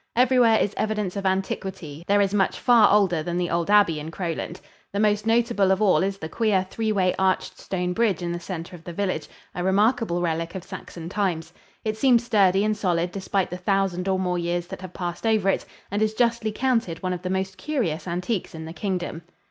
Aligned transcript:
Everywhere 0.15 0.57
is 0.57 0.73
evidence 0.77 1.15
of 1.15 1.27
antiquity 1.27 2.03
there 2.07 2.21
is 2.21 2.33
much 2.33 2.59
far 2.59 2.91
older 2.91 3.21
than 3.21 3.37
the 3.37 3.51
old 3.51 3.69
abbey 3.69 3.99
in 3.99 4.09
Crowland. 4.09 4.59
The 4.91 4.99
most 4.99 5.27
notable 5.27 5.69
of 5.69 5.79
all 5.79 6.01
is 6.01 6.17
the 6.17 6.27
queer 6.27 6.65
three 6.67 6.91
way 6.91 7.13
arched 7.19 7.59
stone 7.59 7.93
bridge 7.93 8.23
in 8.23 8.31
the 8.31 8.39
center 8.39 8.75
of 8.75 8.83
the 8.83 8.93
village 8.93 9.29
a 9.53 9.63
remarkable 9.63 10.19
relic 10.19 10.55
of 10.55 10.63
Saxon 10.63 11.07
times. 11.07 11.53
It 11.85 11.97
seems 11.97 12.23
sturdy 12.23 12.63
and 12.65 12.75
solid 12.75 13.11
despite 13.11 13.51
the 13.51 13.57
thousand 13.57 14.07
or 14.07 14.17
more 14.17 14.39
years 14.39 14.65
that 14.69 14.81
have 14.81 14.93
passed 14.95 15.27
over 15.27 15.47
it, 15.49 15.65
and 15.91 16.01
is 16.01 16.15
justly 16.15 16.51
counted 16.51 17.03
one 17.03 17.13
of 17.13 17.21
the 17.21 17.29
most 17.29 17.57
curious 17.59 18.07
antiques 18.07 18.55
in 18.55 18.65
the 18.65 18.73
Kingdom. 18.73 19.21